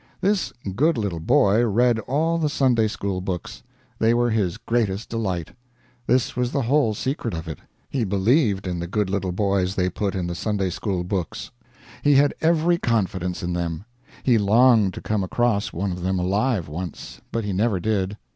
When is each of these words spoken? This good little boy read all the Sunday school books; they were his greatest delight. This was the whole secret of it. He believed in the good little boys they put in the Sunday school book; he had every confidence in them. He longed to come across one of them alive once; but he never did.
This 0.19 0.51
good 0.75 0.97
little 0.97 1.19
boy 1.19 1.63
read 1.63 1.99
all 1.99 2.39
the 2.39 2.49
Sunday 2.49 2.87
school 2.87 3.21
books; 3.21 3.61
they 3.99 4.15
were 4.15 4.31
his 4.31 4.57
greatest 4.57 5.09
delight. 5.09 5.51
This 6.07 6.35
was 6.35 6.51
the 6.51 6.63
whole 6.63 6.95
secret 6.95 7.35
of 7.35 7.47
it. 7.47 7.59
He 7.87 8.03
believed 8.03 8.65
in 8.65 8.79
the 8.79 8.87
good 8.87 9.11
little 9.11 9.31
boys 9.31 9.75
they 9.75 9.91
put 9.91 10.15
in 10.15 10.25
the 10.25 10.33
Sunday 10.33 10.71
school 10.71 11.03
book; 11.03 11.37
he 12.01 12.15
had 12.15 12.33
every 12.41 12.79
confidence 12.79 13.43
in 13.43 13.53
them. 13.53 13.85
He 14.23 14.39
longed 14.39 14.95
to 14.95 15.01
come 15.01 15.23
across 15.23 15.71
one 15.71 15.91
of 15.91 16.01
them 16.01 16.17
alive 16.17 16.67
once; 16.67 17.21
but 17.31 17.43
he 17.43 17.53
never 17.53 17.79
did. 17.79 18.17